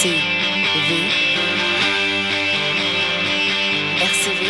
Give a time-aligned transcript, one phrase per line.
[0.00, 0.14] RCV.
[4.00, 4.46] RCV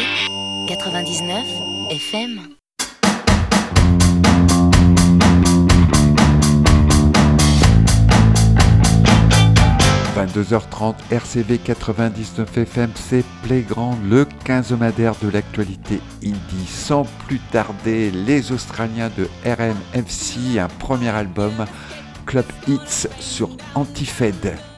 [0.69, 1.45] 99
[1.91, 2.41] FM.
[10.15, 16.67] 22h30 RCV 99 FM, c'est Playground, le quinzomadaire de l'actualité indie.
[16.69, 21.67] Sans plus tarder, les Australiens de RMFC, un premier album,
[22.25, 24.70] Club Hits sur Antifed.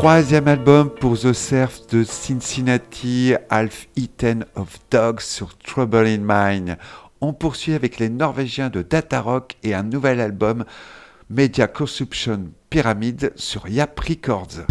[0.00, 6.78] Troisième album pour The Surf de Cincinnati, Half Eaten of Dogs sur Trouble in Mind.
[7.20, 10.64] On poursuit avec les Norvégiens de Data Rock et un nouvel album,
[11.28, 14.64] Media Consumption Pyramid sur Yap Records.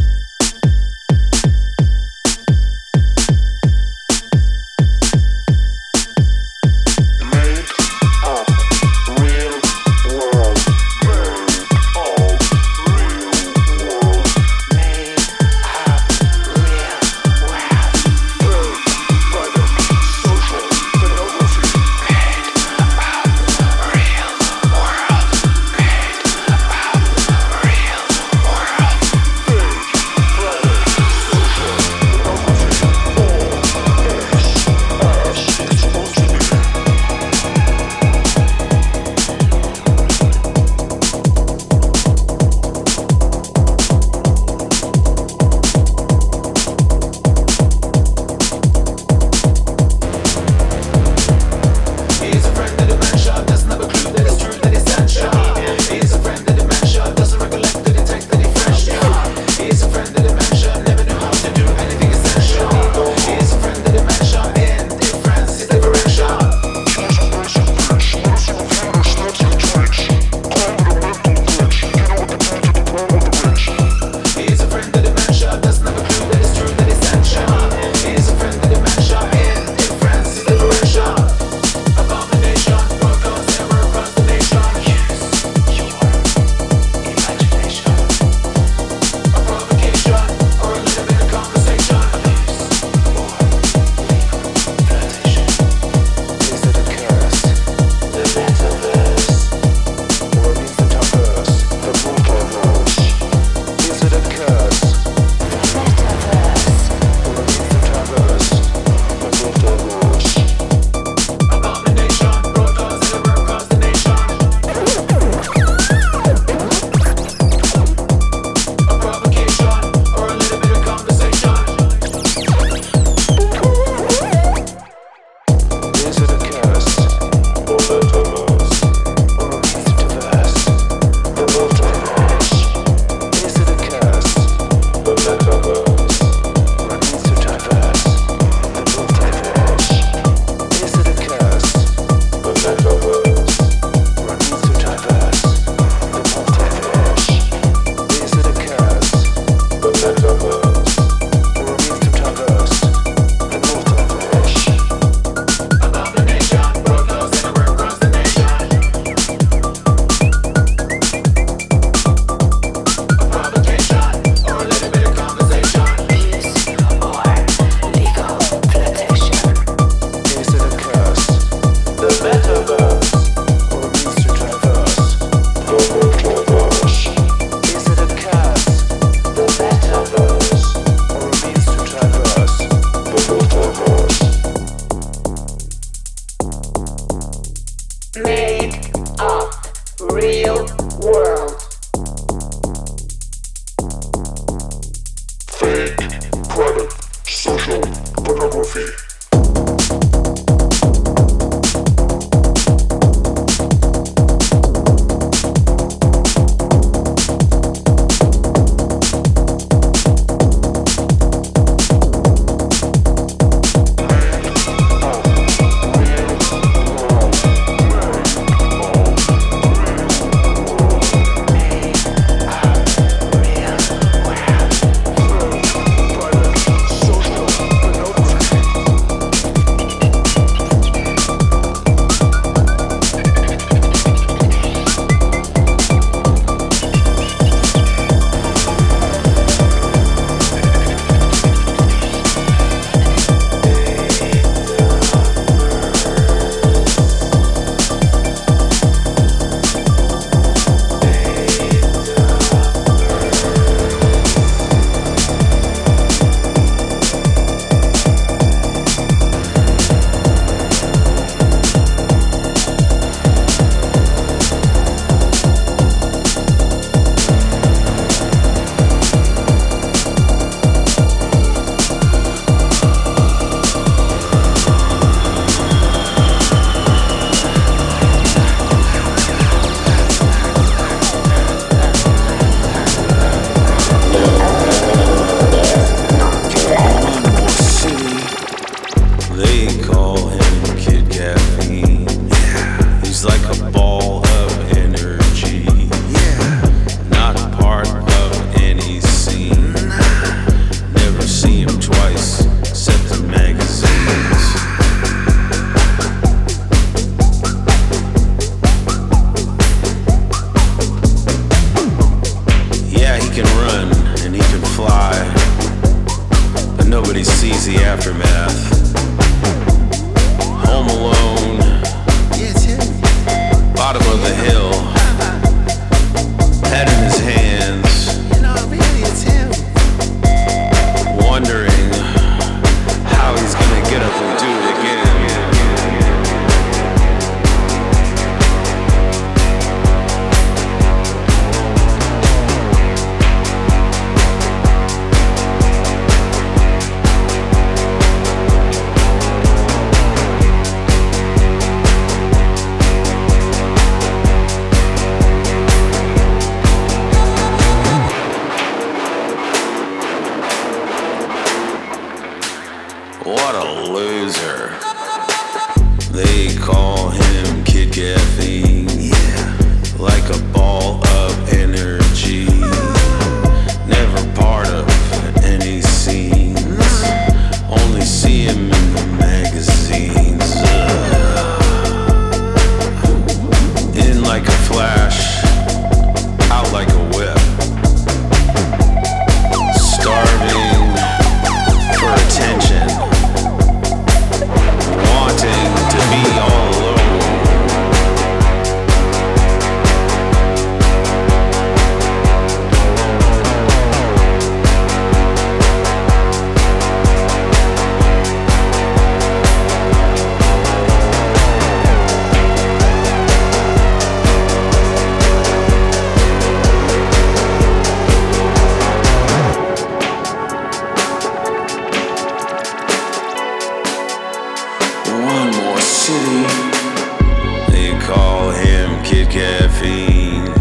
[429.25, 430.53] caffeine,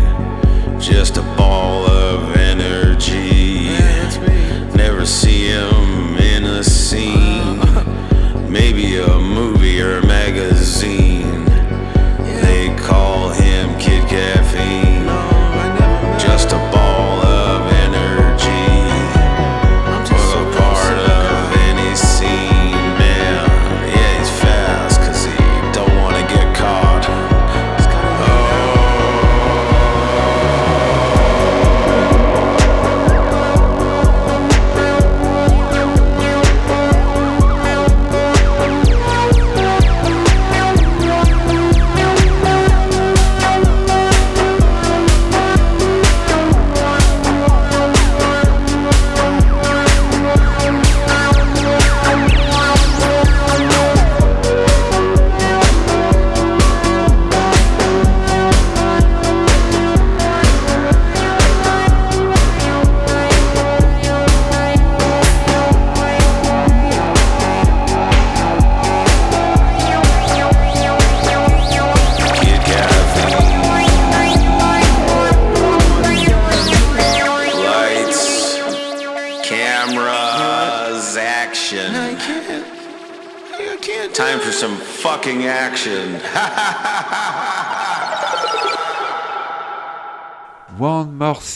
[0.81, 1.98] just a ball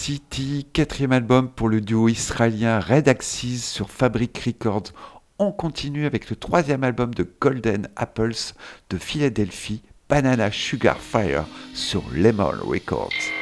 [0.02, 4.92] City, quatrième album pour le duo israélien Red Axis sur Fabric Records.
[5.38, 8.52] On continue avec le troisième album de Golden Apples
[8.90, 13.41] de Philadelphie, Banana Sugar Fire sur Lemon Records.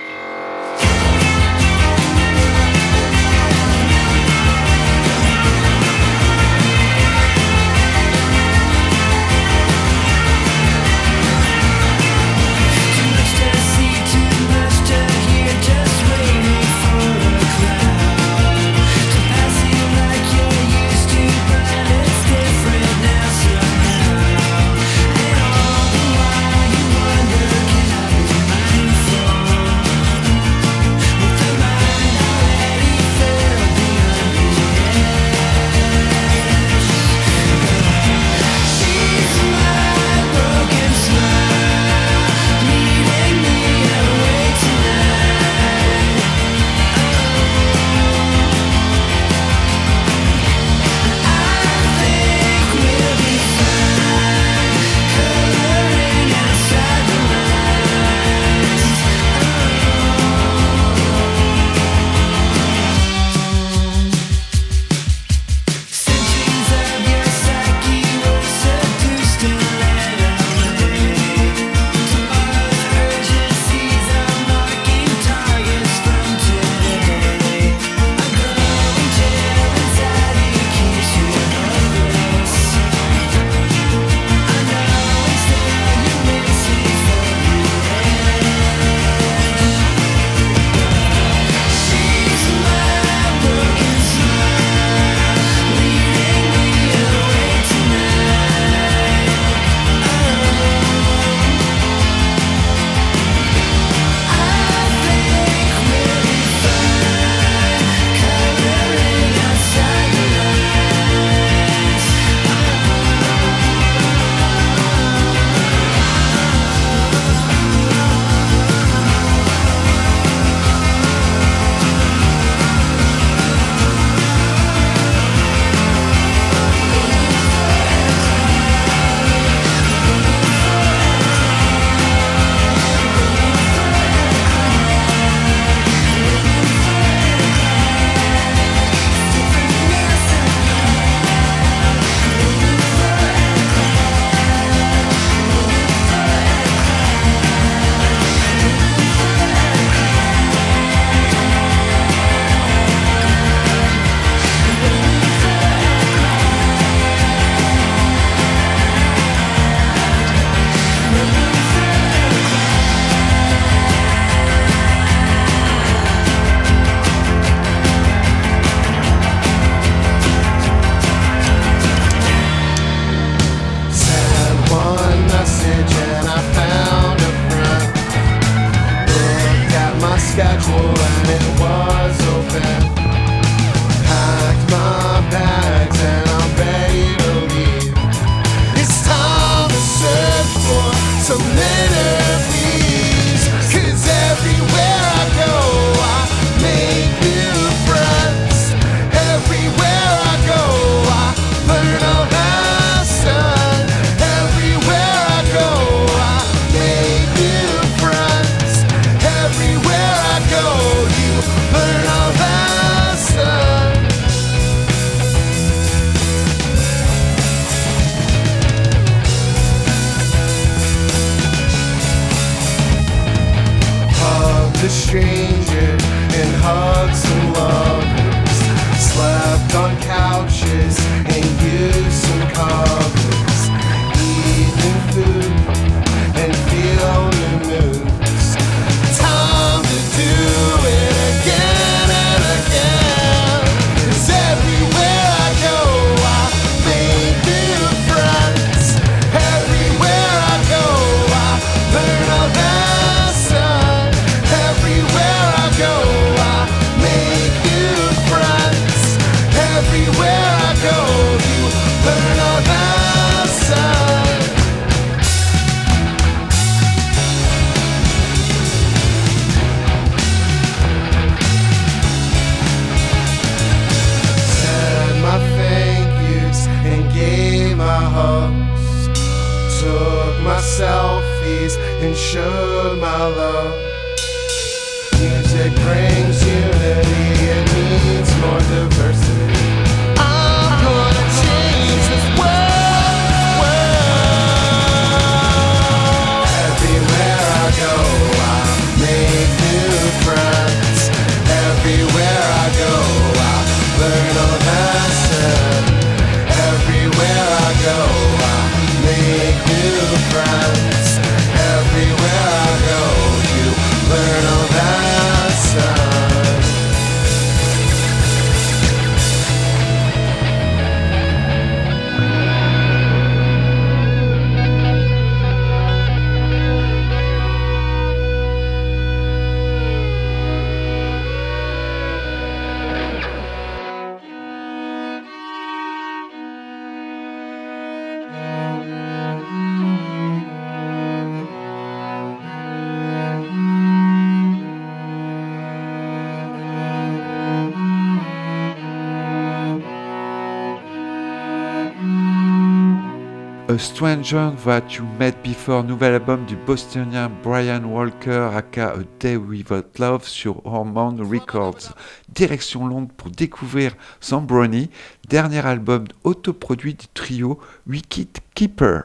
[353.80, 359.98] Stranger That You Met Before, nouvel album du bostonien Brian Walker, aka A Day Without
[359.98, 361.94] Love sur Hormone Records.
[362.28, 364.90] Direction Londres pour découvrir Zambroni,
[365.28, 369.04] dernier album autoproduit du trio Wicked Keeper.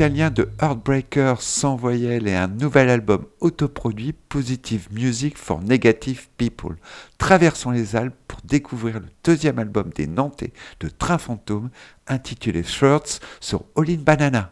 [0.00, 6.76] De Heartbreakers sans voyelles et un nouvel album autoproduit Positive Music for Negative People.
[7.18, 11.68] Traversons les Alpes pour découvrir le deuxième album des Nantais de Train Fantôme
[12.06, 14.50] intitulé Shirts sur All in Banana.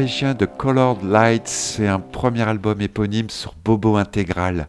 [0.00, 4.66] Salvation de Colored Lights, c'est un premier album éponyme sur Bobo Intégral.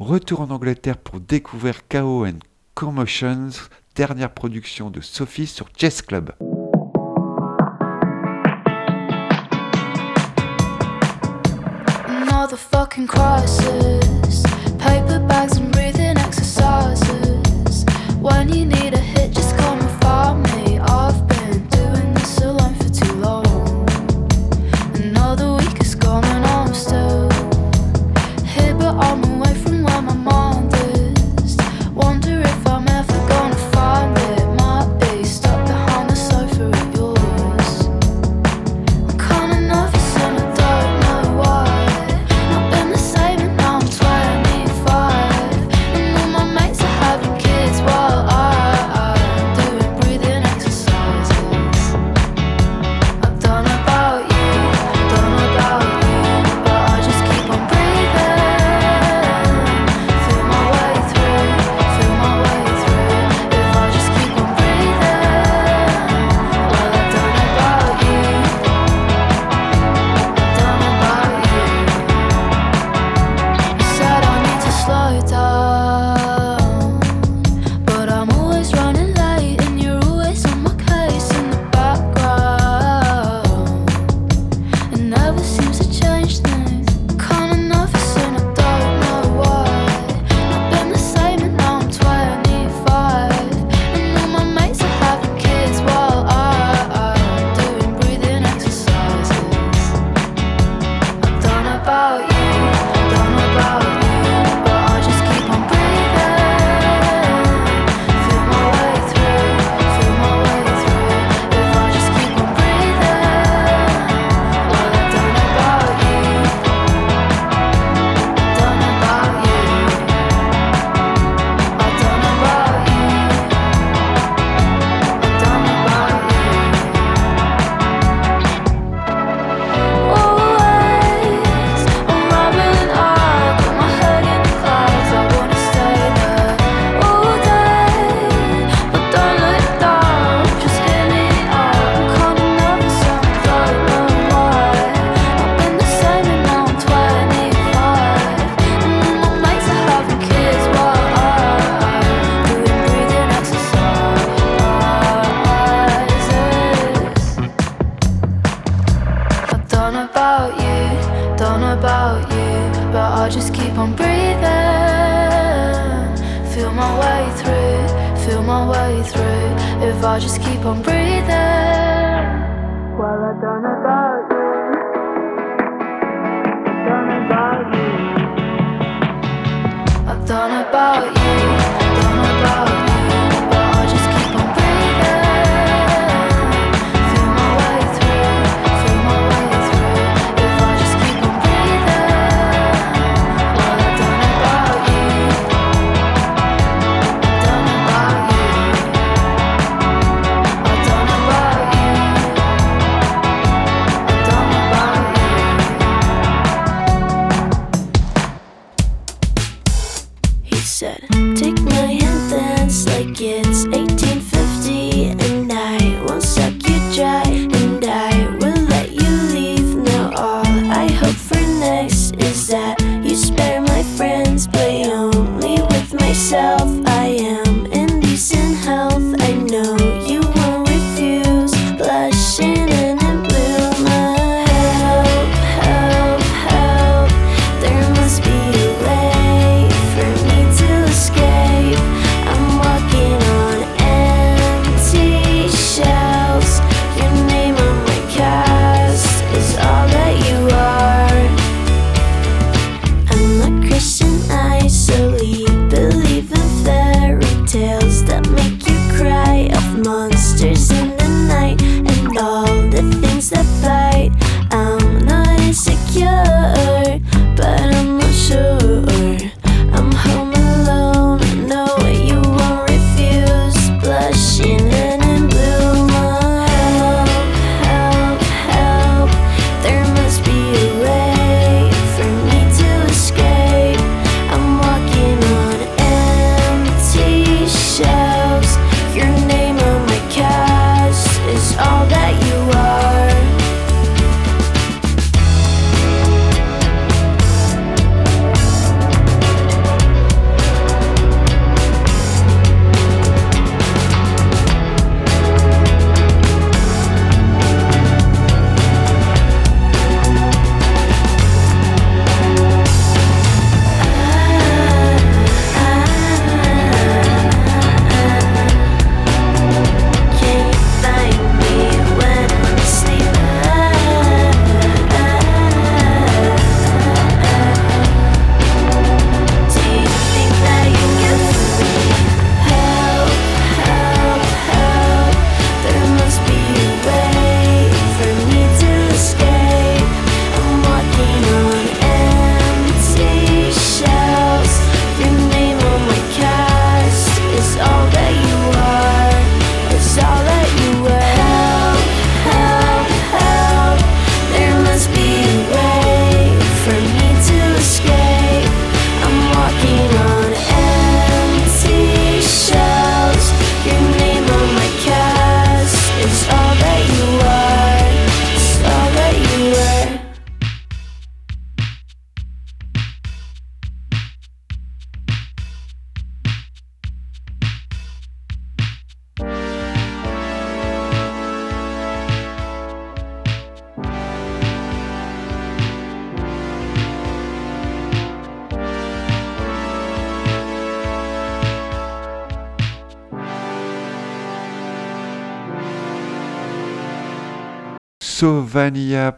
[0.00, 2.40] Retour en Angleterre pour découvrir Chaos and
[2.74, 3.50] Commotions,
[3.94, 6.32] dernière production de Sophie sur Chess Club.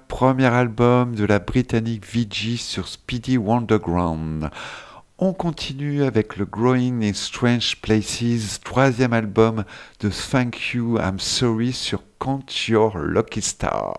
[0.09, 4.51] Premier album de la britannique VG sur Speedy Wonderground.
[5.19, 9.65] On continue avec le Growing in Strange Places, troisième album
[10.01, 13.95] de Thank You, I'm Sorry sur Count Your Lucky Star.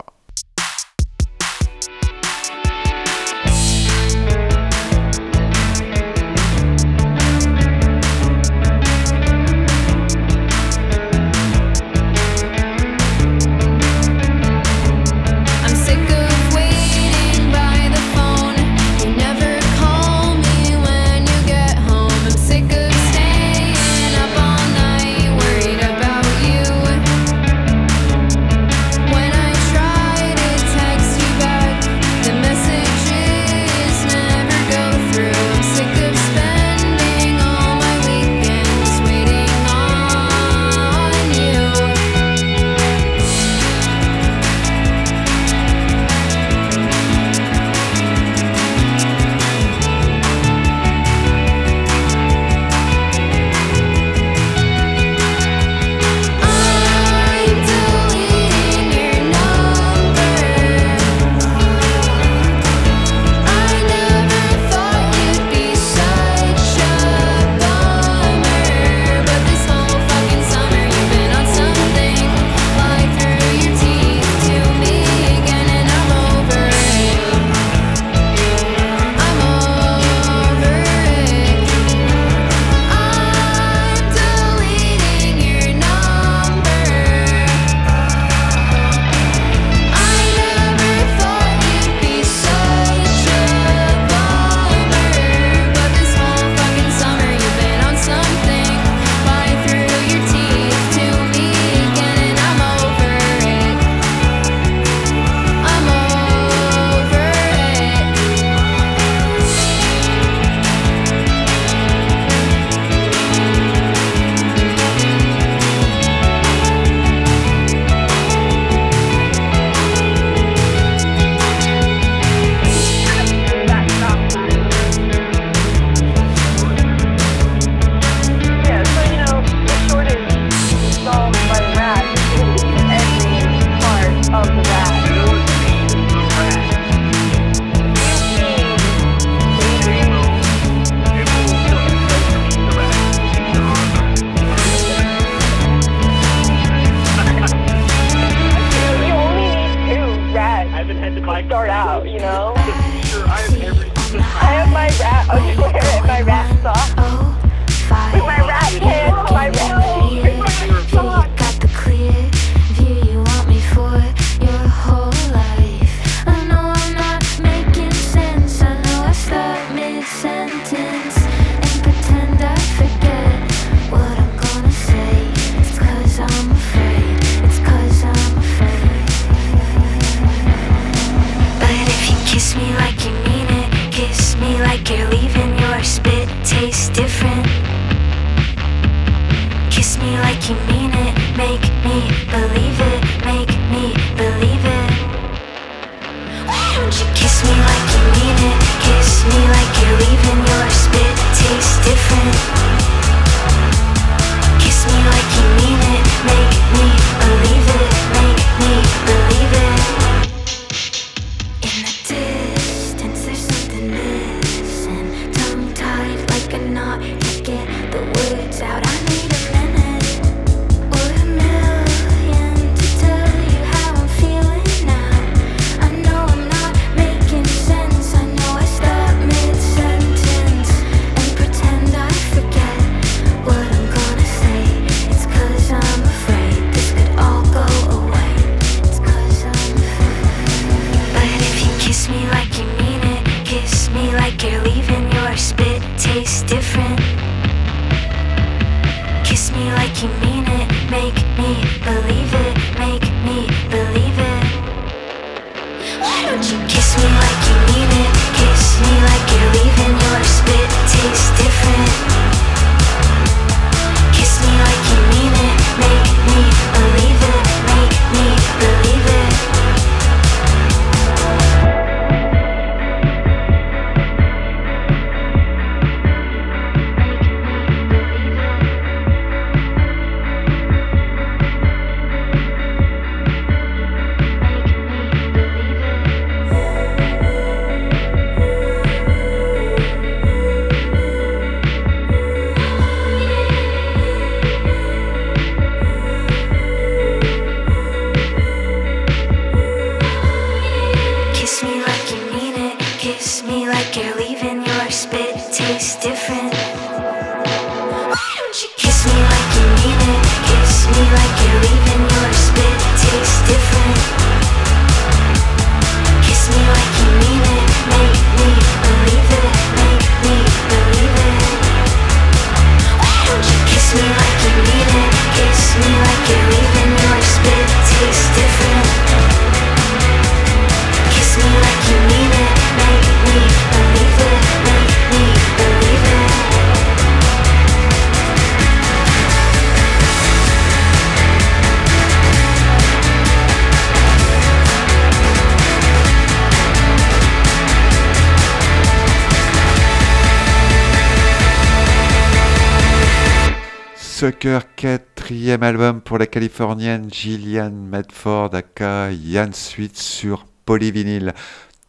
[355.58, 361.34] Deuxième album pour la Californienne Gillian Medford, aka Yann Sweet sur Polyvinyl.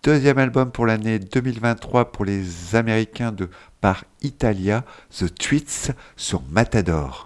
[0.02, 3.50] Deuxième album pour l'année 2023 pour les Américains de
[3.82, 7.24] par Italia, The Tweets sur Matador.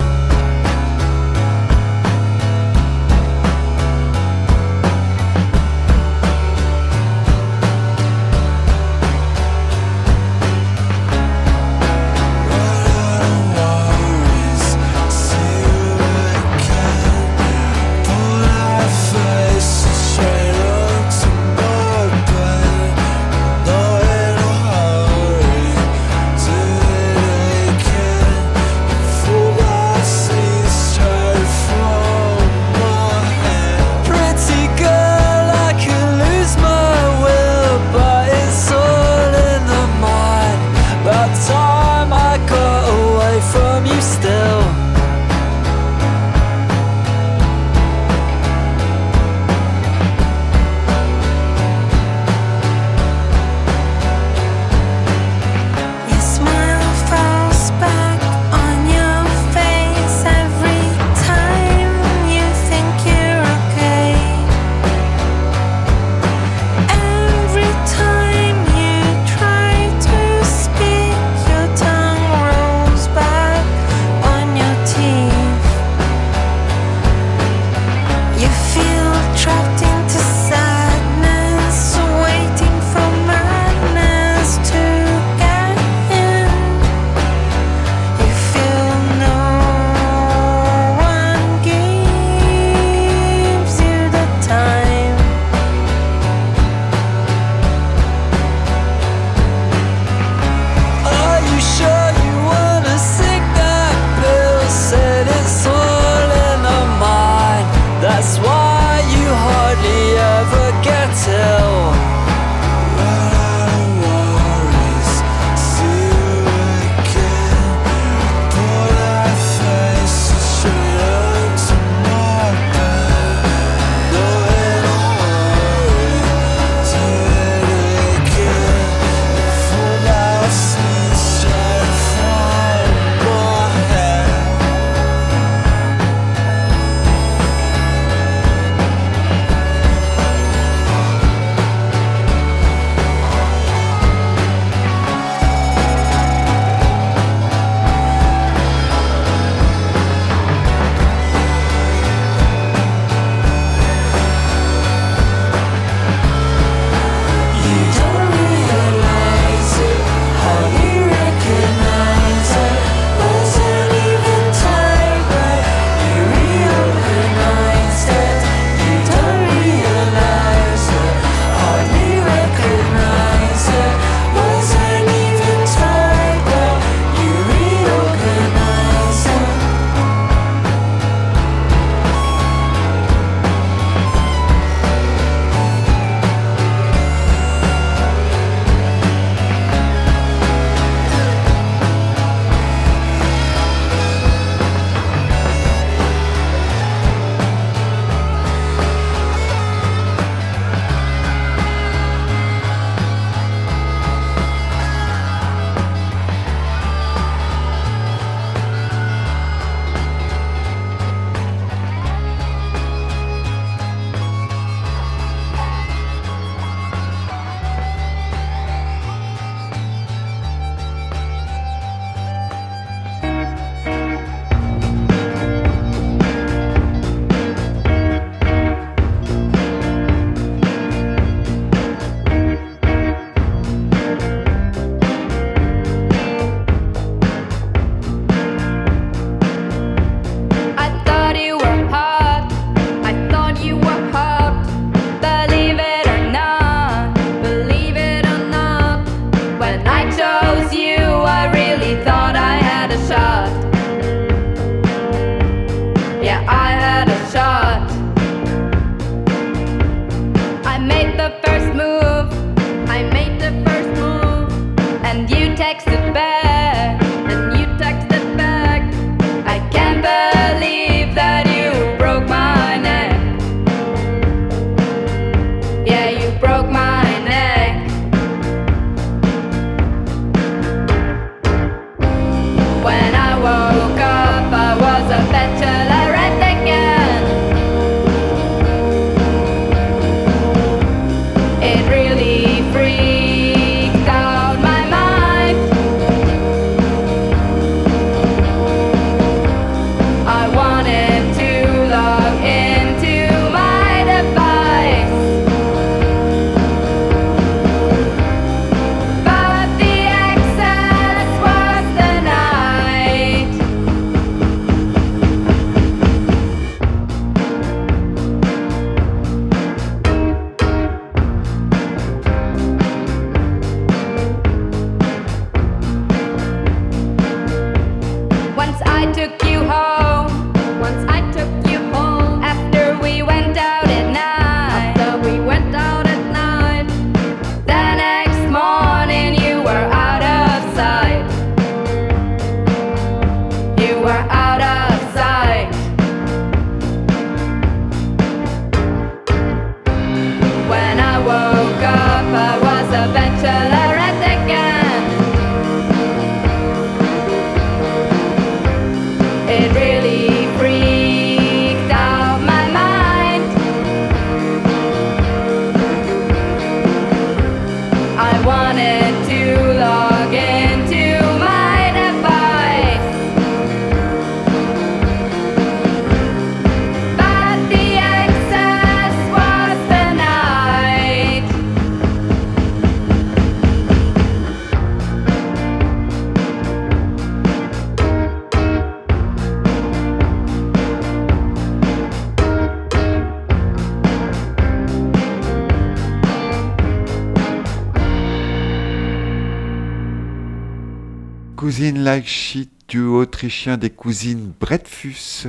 [401.72, 405.46] Cousine Like Shit du autrichien des cousines Bretfus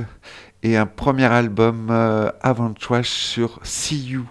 [0.62, 4.24] et un premier album euh, avant Trash sur See You.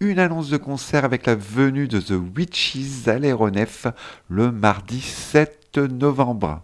[0.00, 3.86] Une annonce de concert avec la venue de The Witches à l'aéronef
[4.28, 6.58] le mardi 7 novembre.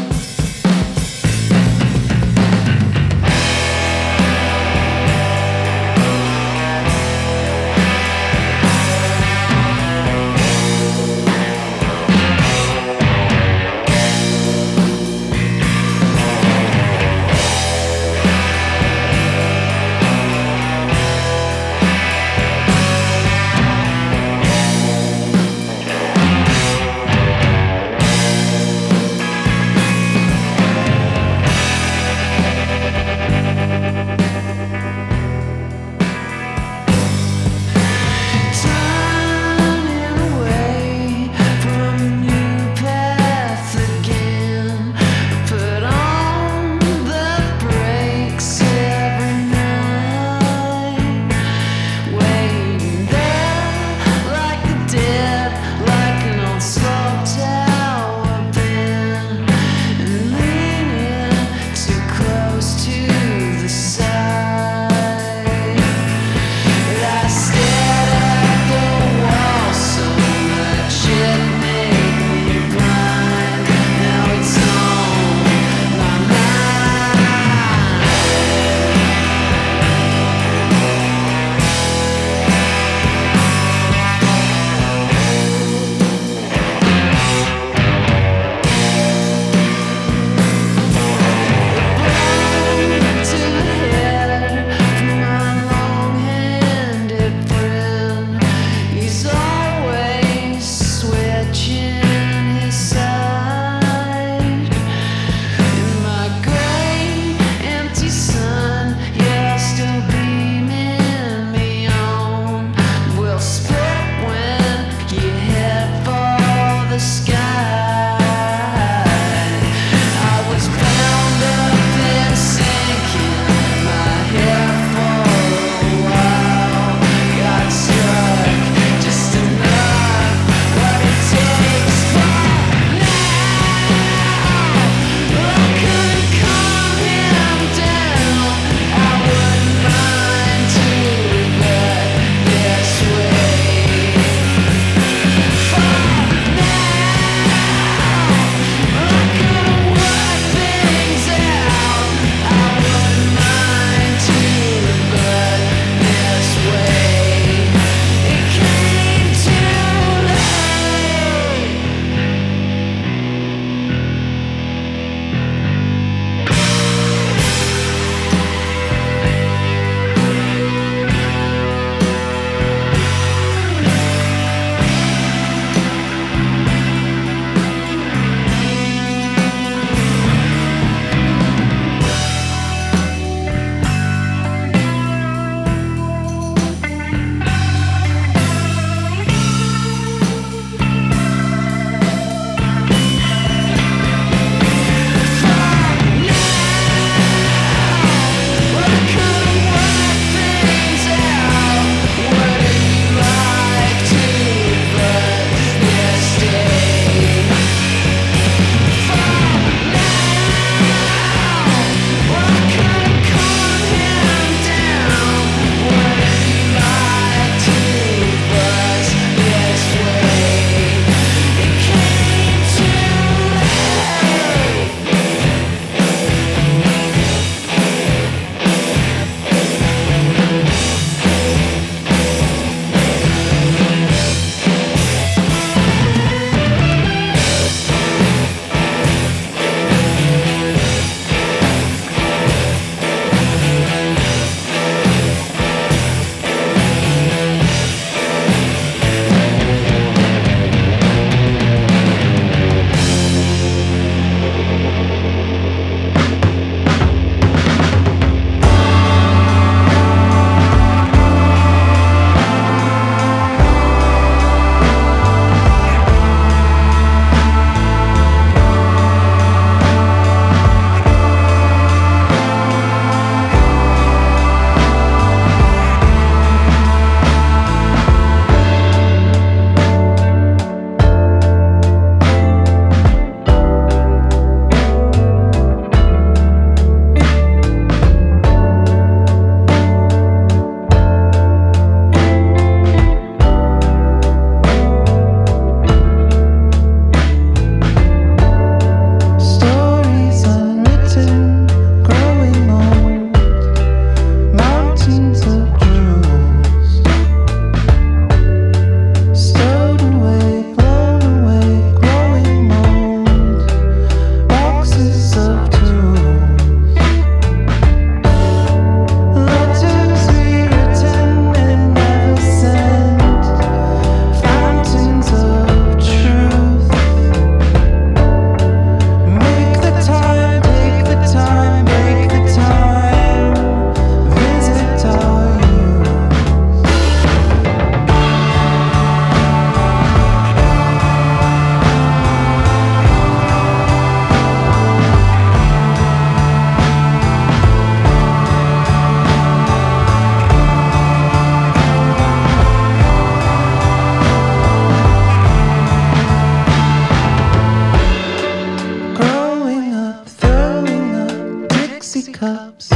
[362.42, 362.90] Cups,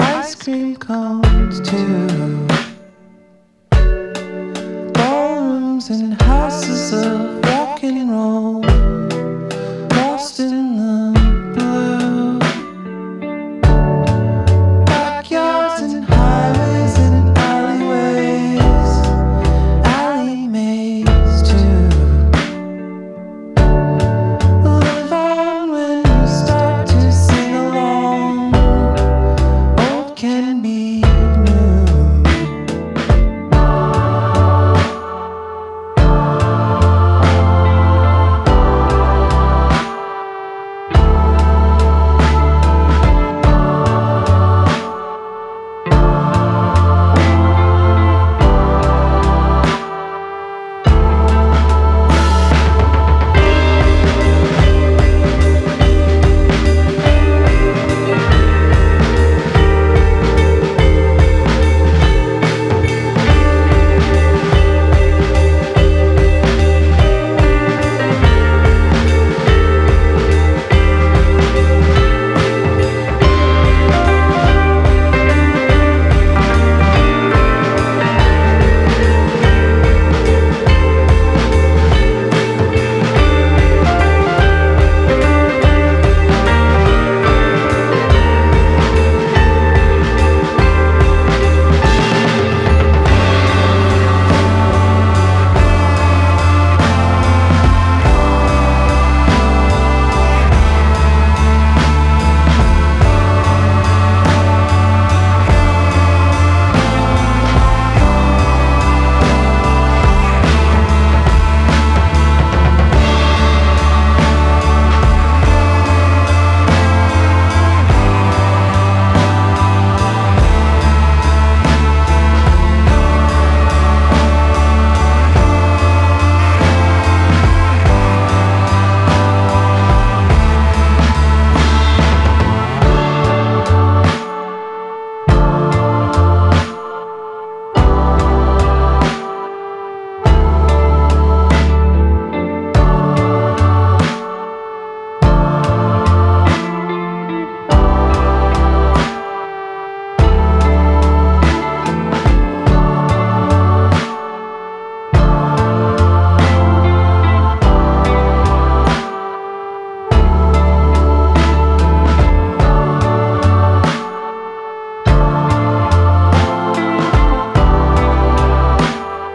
[0.00, 2.53] ice cream cones too.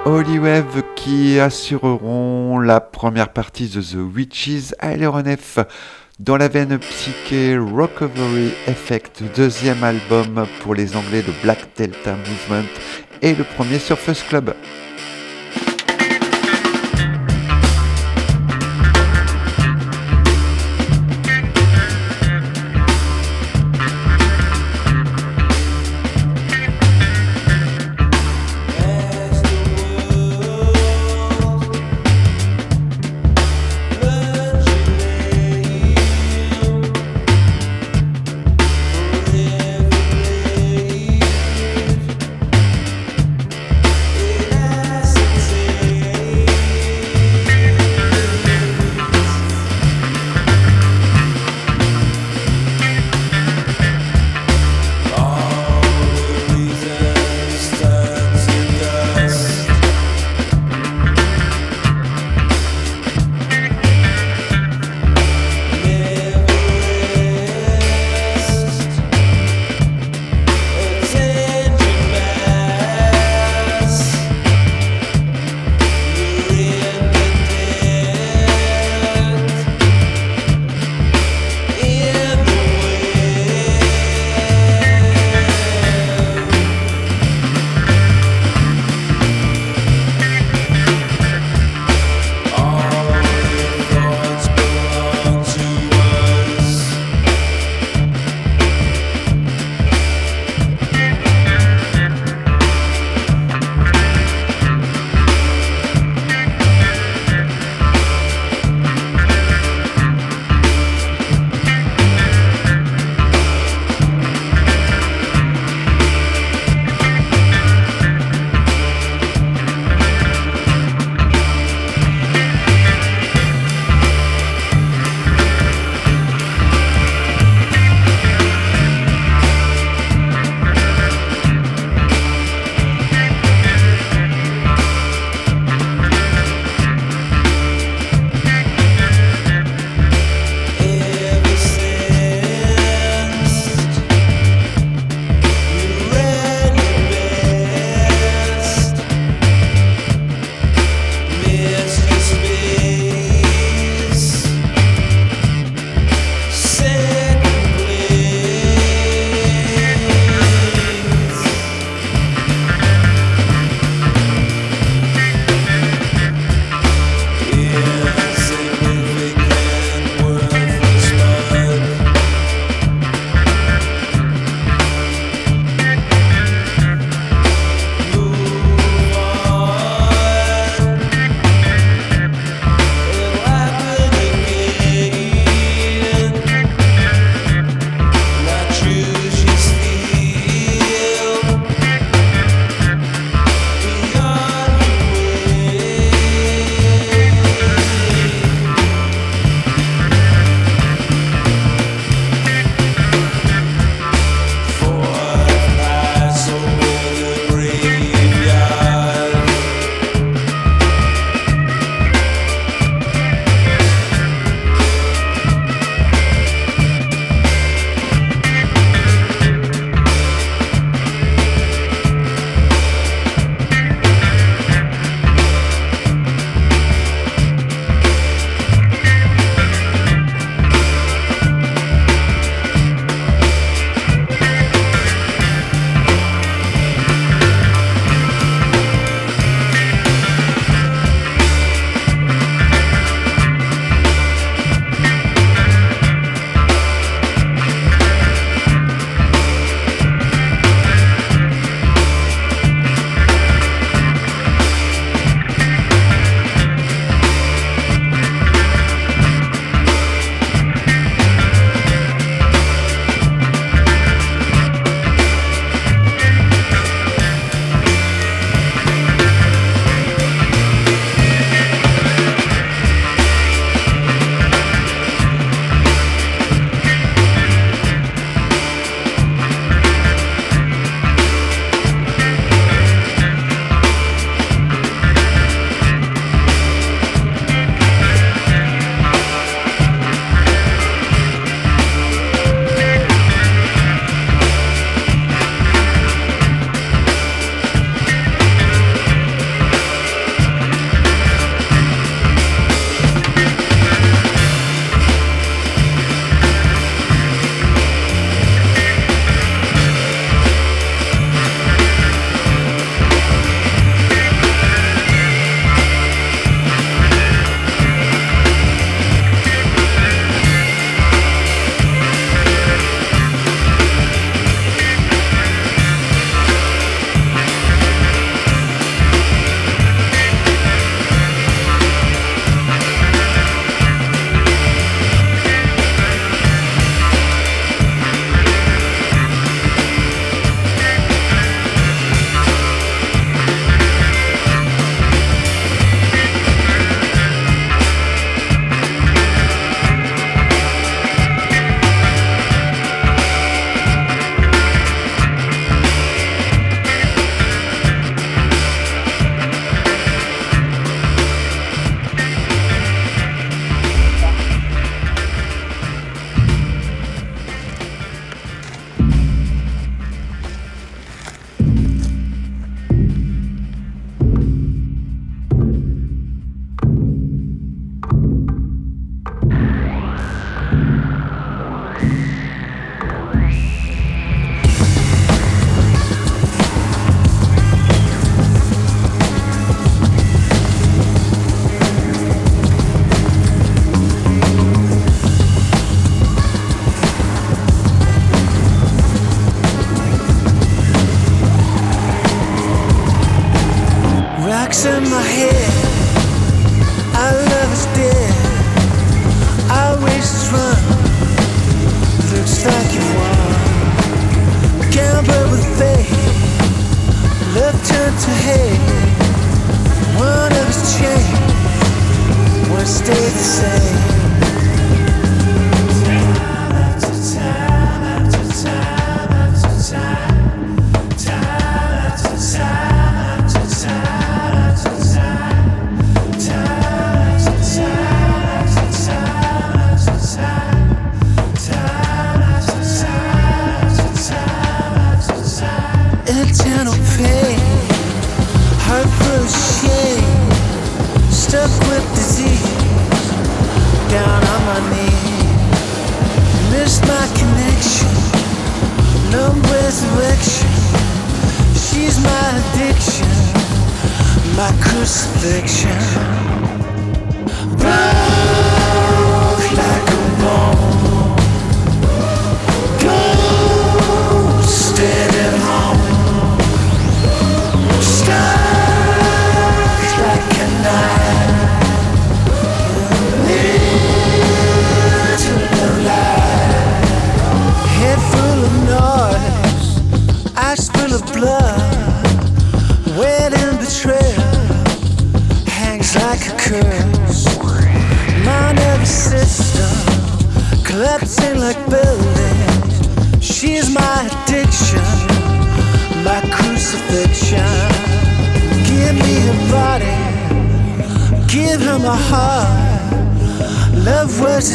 [0.09, 4.95] Holywave qui assureront la première partie de The Witches à
[6.19, 12.67] dans la veine psyché Recovery Effect, deuxième album pour les Anglais de Black Delta Movement
[13.21, 14.55] et le premier Surface Club.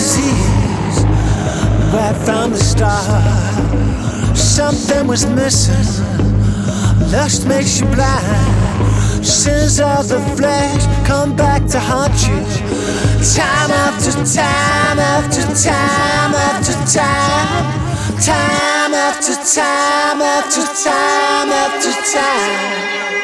[0.05, 0.99] disease
[1.95, 4.37] right from the start.
[4.37, 5.87] Something was missing.
[7.11, 9.25] Lust makes you blind.
[9.25, 12.39] Sins of the flesh come back to haunt you.
[13.37, 17.65] Time after time after time after time.
[18.21, 21.49] Time after time after time after time.
[21.63, 23.24] After time.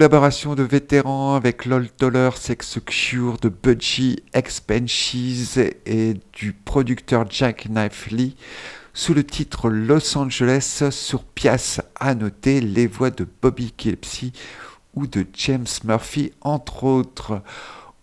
[0.00, 7.66] Collaboration de vétérans avec LOL Toller, Sex Cure, de Budgie, Expenses et du producteur Jack
[7.68, 8.34] Knife Lee
[8.94, 14.32] sous le titre Los Angeles sur Piazza à noter les voix de Bobby Kelpsy
[14.94, 17.42] ou de James Murphy entre autres.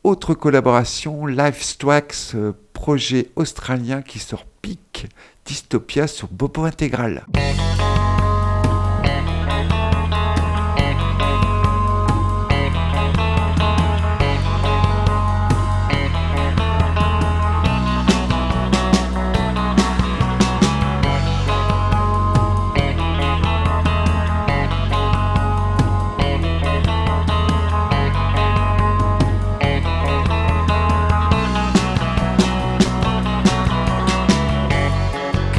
[0.04, 2.36] Autre collaboration, Livestrax,
[2.74, 5.08] projet australien qui sort Pic
[5.46, 7.26] Dystopia sur Bobo Intégral.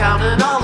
[0.08, 0.57] down and all.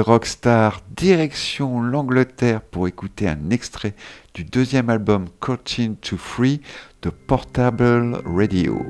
[0.00, 3.94] rockstar, direction l'Angleterre pour écouter un extrait
[4.34, 6.60] du deuxième album Coaching to Free
[7.02, 8.80] de Portable Radio.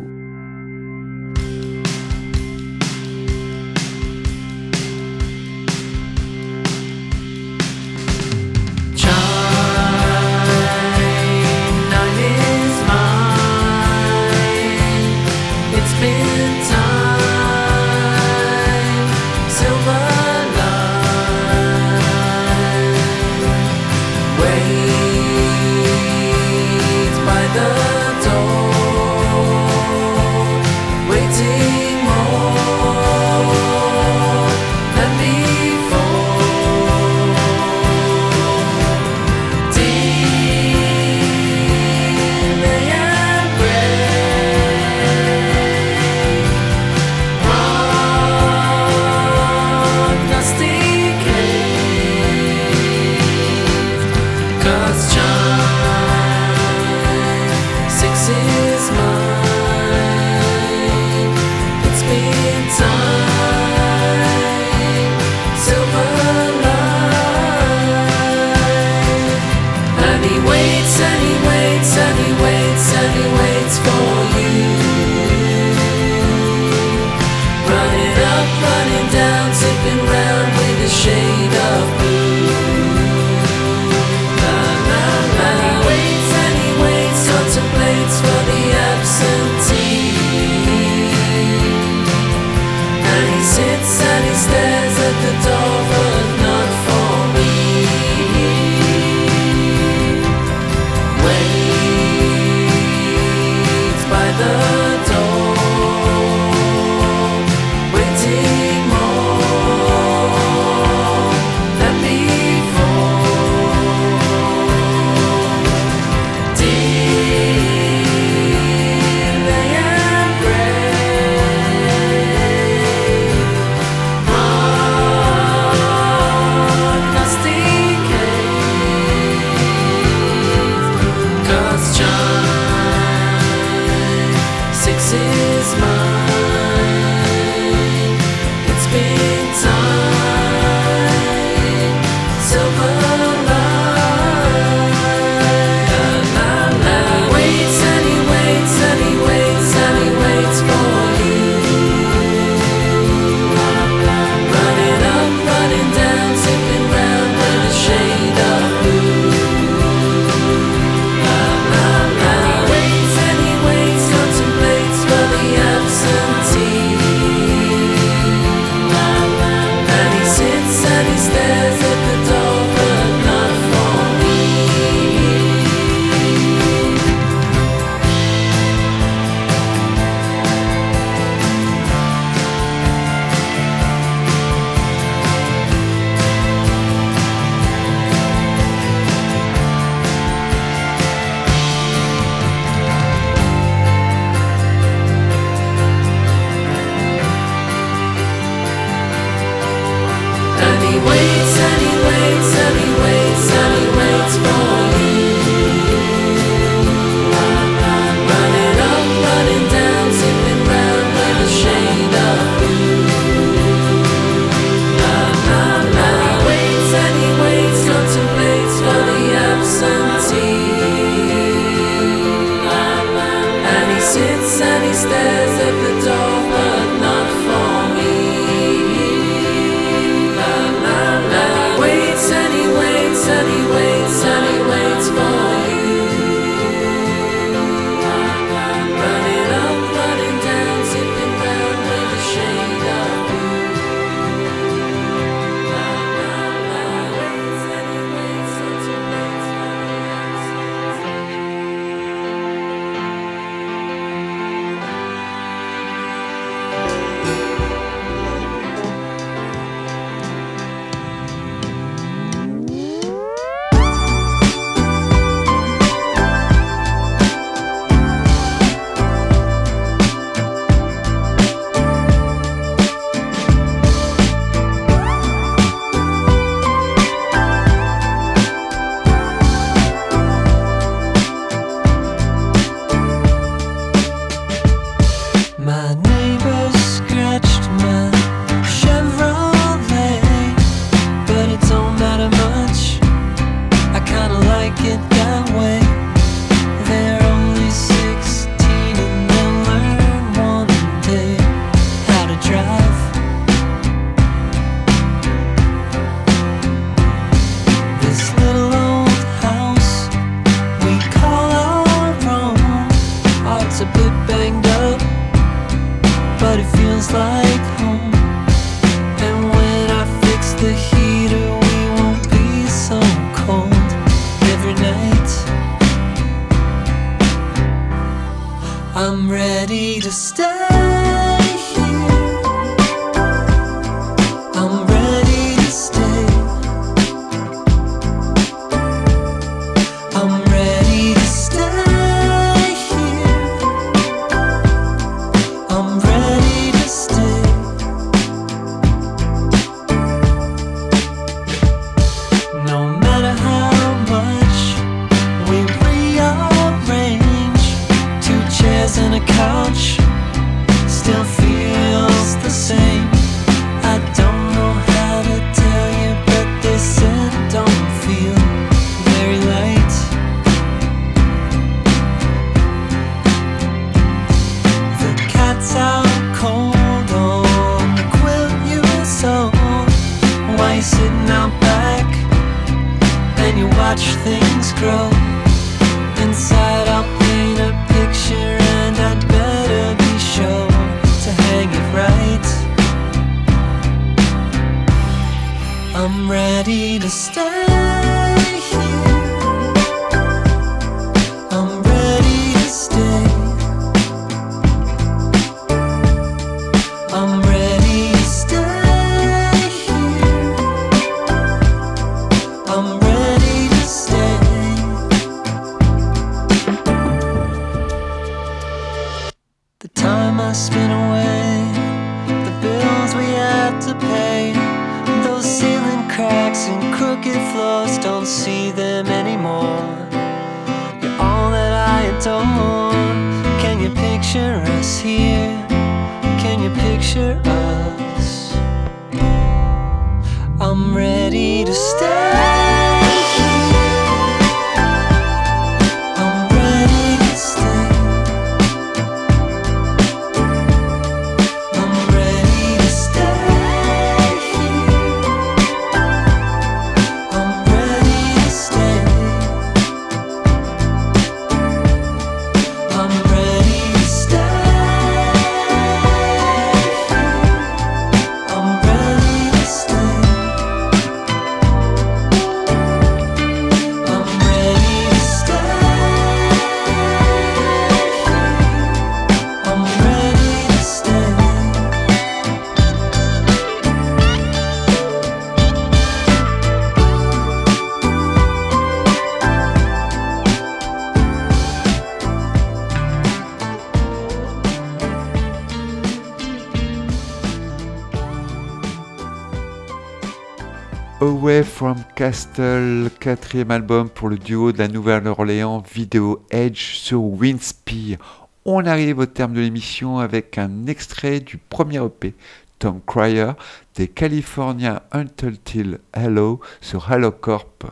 [501.32, 508.18] Away from Castle, quatrième album pour le duo de la Nouvelle-Orléans Video Edge sur Winspire.
[508.66, 512.34] On arrive au terme de l'émission avec un extrait du premier EP,
[512.78, 513.52] Tom Cryer,
[513.94, 517.86] des Californiens Until Till Hello sur Hello Corp.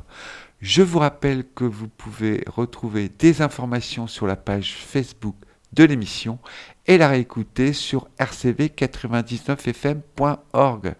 [0.61, 5.37] Je vous rappelle que vous pouvez retrouver des informations sur la page Facebook
[5.73, 6.39] de l'émission
[6.87, 10.95] et la réécouter sur rcv99fm.org.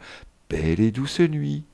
[0.49, 1.65] Belle et douce nuit